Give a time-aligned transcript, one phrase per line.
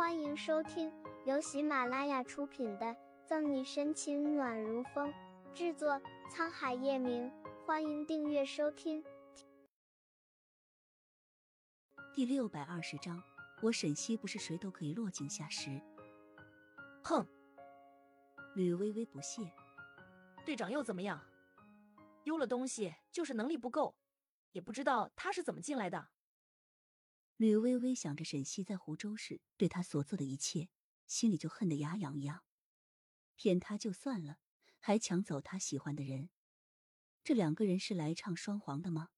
[0.00, 0.90] 欢迎收听
[1.26, 2.86] 由喜马拉雅出品的
[3.26, 5.12] 《赠你深情暖如风》，
[5.52, 6.00] 制作
[6.32, 7.30] 沧海夜明。
[7.66, 9.04] 欢迎订阅收听。
[12.14, 13.22] 第六百二十章，
[13.60, 15.78] 我沈西不是谁都可以落井下石。
[17.04, 17.26] 哼！
[18.54, 19.52] 吕微微不屑。
[20.46, 21.20] 队长又怎么样？
[22.24, 23.94] 丢了东西就是能力不够，
[24.52, 26.08] 也不知道他是怎么进来的。
[27.40, 30.68] 吕微微想着沈西在湖州时对他所做的一切，
[31.06, 32.44] 心里就恨得牙痒痒。
[33.34, 34.40] 骗他就算了，
[34.78, 36.28] 还抢走他喜欢的人，
[37.24, 39.08] 这两个人是来唱双簧的吗？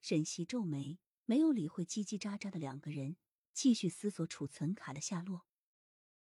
[0.00, 3.18] 沈西皱眉，没有理会叽叽喳喳的两个人，
[3.52, 5.44] 继续思索储存卡的下落。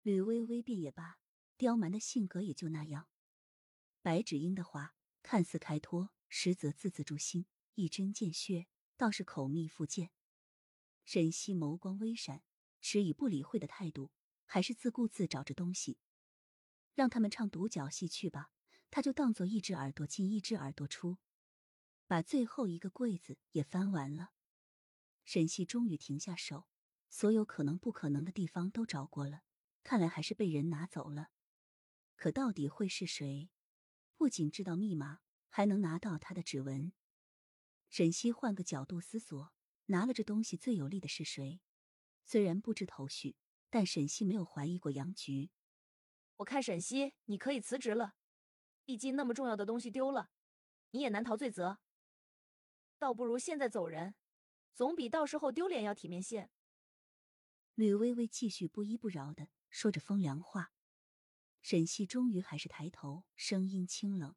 [0.03, 1.19] 吕微微便也罢，
[1.57, 3.09] 刁蛮的性格也就那样。
[4.01, 10.13] 白芷英的话看似开脱，实则字字诛心，一针见血，倒是口蜜腹剑。
[11.07, 12.43] 沈西眸光微闪，
[12.81, 14.11] 持以不理会的态度，
[14.45, 15.99] 还是自顾自找着东西。
[16.95, 18.51] 让他们唱独角戏去吧，
[18.91, 21.19] 他就当做一只耳朵进一只耳朵出，
[22.09, 24.33] 把最后一个柜子也翻完了。
[25.25, 26.67] 沈西终于停下手，
[27.09, 29.45] 所有可能不可能的地方都找过了，
[29.85, 31.31] 看来还是被人拿走了。
[32.17, 33.51] 可到底会是谁？
[34.17, 36.93] 不仅知道密码，还能拿到他的指纹。
[37.89, 39.56] 沈西换个角度思索。
[39.87, 41.61] 拿了这东西最有利的是谁？
[42.25, 43.37] 虽然不知头绪，
[43.71, 45.51] 但沈西没有怀疑过杨局。
[46.39, 48.15] 我看沈西，你可以辞职了。
[48.85, 50.31] 毕竟那么重要的东西丢了，
[50.91, 51.79] 你也难逃罪责。
[52.99, 54.15] 倒不如现在走人，
[54.75, 56.51] 总比到时候丢脸要体面些。
[57.75, 60.73] 吕微微继续不依不饶的说着风凉话。
[61.63, 64.35] 沈西终于还是抬头，声音清冷：“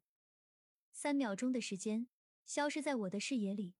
[0.92, 2.08] 三秒钟的时间，
[2.44, 3.74] 消失在我的视野里。”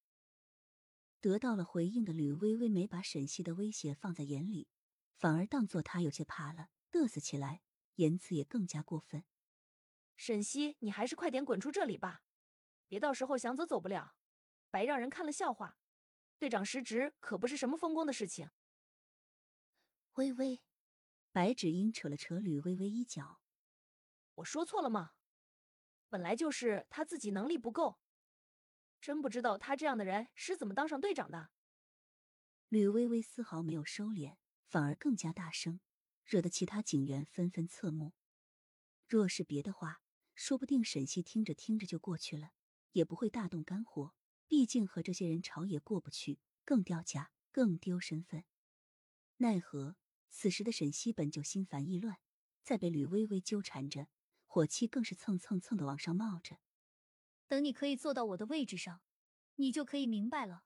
[1.21, 4.69] 得到了回应的吕微微没把沈西的威胁放在眼里，
[5.17, 7.63] 反而当做他有些怕了，嘚瑟起来，
[7.97, 9.25] 言辞也更加过分。
[10.17, 12.23] 沈西，你还是快点滚出这里吧，
[12.89, 14.15] 别到时候想走走不了，
[14.71, 15.79] 白让人看了笑话。
[16.39, 18.51] 队长失职可不是什么风光的事情。
[20.15, 20.63] 微微，
[21.33, 23.41] 白芷英扯了扯吕微微衣角，
[24.37, 25.13] 我说错了吗？
[26.09, 28.01] 本来就是他自己能力不够。
[29.01, 31.51] 真不知道他这样的人是怎么当上队长的。
[32.69, 34.37] 吕微微丝毫没有收敛，
[34.69, 35.81] 反而更加大声，
[36.25, 38.13] 惹得其他警员纷纷侧目。
[39.09, 40.03] 若是别的话，
[40.35, 42.53] 说不定沈西听着听着就过去了，
[42.93, 44.15] 也不会大动肝火。
[44.47, 48.45] 毕竟和这些人吵也过不去，更掉价，更丢身份。
[49.39, 49.97] 奈何
[50.29, 52.19] 此时的沈西本就心烦意乱，
[52.63, 54.09] 再被吕微微纠缠着，
[54.47, 56.59] 火气更是蹭蹭蹭的往上冒着。
[57.51, 59.03] 等你可以坐到我的位置上，
[59.57, 60.63] 你就可以明白了。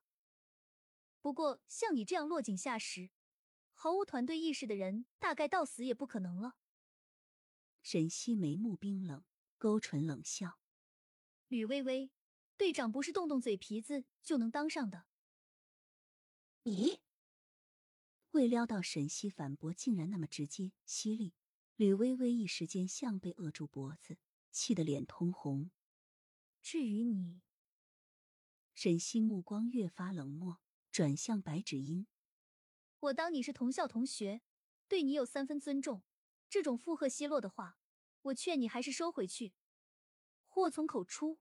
[1.19, 3.09] 不过像你这样落井下石、
[3.73, 6.57] 毫无团队意识的人，大概到死也不可能了。
[7.81, 9.25] 沈西眉目冰冷，
[9.57, 10.59] 勾唇冷笑
[11.49, 12.11] ：“吕微微，
[12.55, 15.07] 队长不是动动嘴皮子就能当上的。”
[16.61, 16.99] 你
[18.29, 21.33] 未料到沈西反驳竟然那么直接犀利，
[21.77, 24.19] 吕微微一时间像被扼住脖子，
[24.51, 25.71] 气得脸通红。
[26.65, 27.43] 至于你，
[28.73, 30.57] 沈西目光越发冷漠，
[30.89, 32.07] 转向白芷英
[33.01, 34.41] ：“我当你是同校同学，
[34.87, 36.01] 对你有三分尊重。
[36.49, 37.77] 这种附和奚落的话，
[38.23, 39.53] 我劝你还是收回去。
[40.47, 41.39] 祸从口出。”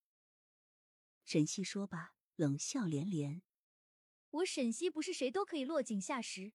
[1.25, 3.41] 沈西说罢，冷笑连连
[4.29, 6.53] ：“我沈西不是谁都可以落井下石。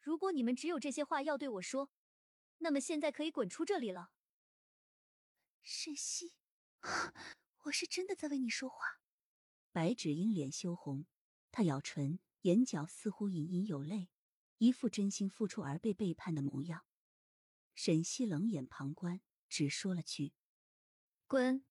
[0.00, 1.90] 如果你们只有这些话要对我说，
[2.60, 4.10] 那么现在可以滚出这里了。”
[5.62, 6.32] 沈西。
[7.64, 8.78] 我是真的在为你说话。
[9.70, 11.06] 白芷英脸羞红，
[11.52, 14.08] 她咬唇，眼角似乎隐隐有泪，
[14.56, 16.86] 一副真心付出而被背叛的模样。
[17.74, 20.32] 沈西冷眼旁观，只说了句
[21.28, 21.64] ：“滚。”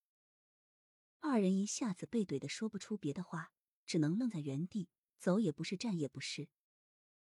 [1.18, 3.52] 二人一下子被怼的说不出别的话，
[3.84, 6.48] 只能愣在原地，走也不是，站也不是。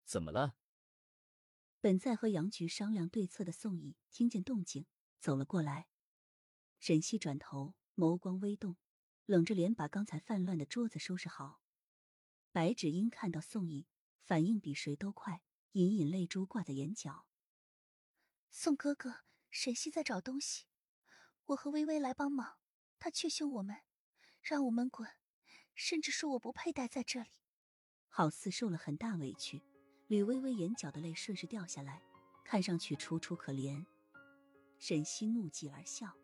[0.04, 0.56] 怎么了？
[1.80, 4.86] 本在和杨局商量对策的宋毅听见动静，
[5.20, 5.88] 走了过来。
[6.80, 7.74] 沈西转头。
[8.00, 8.78] 眸光微动，
[9.26, 11.60] 冷着脸把刚才泛乱的桌子收拾好。
[12.50, 13.86] 白芷英看到宋毅，
[14.22, 15.42] 反应比谁都快，
[15.72, 17.26] 隐隐泪珠挂在眼角。
[18.48, 19.16] 宋哥哥，
[19.50, 20.64] 沈西在找东西，
[21.44, 22.56] 我和微微来帮忙，
[22.98, 23.82] 他却凶我们，
[24.40, 25.06] 让我们滚，
[25.74, 27.28] 甚至说我不配待在这里，
[28.08, 29.62] 好似受了很大委屈。
[30.06, 32.02] 吕微微眼角的泪顺势掉下来，
[32.46, 33.84] 看上去楚楚可怜。
[34.78, 36.16] 沈西怒极而笑。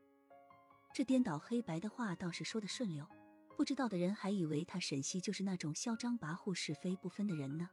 [0.97, 3.07] 这颠倒黑白的话倒是说的顺溜
[3.55, 7.69] 不知道的人还以为他沈西就是那种嚣张跋扈是非不分的人呢。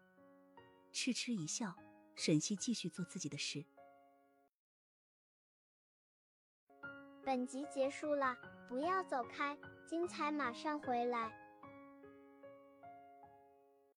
[0.92, 1.74] 嗤嗤一笑
[2.16, 3.64] 沈西继续做自己的事。
[7.24, 8.36] 本集结束了
[8.68, 11.43] 不要走开精彩马上回来。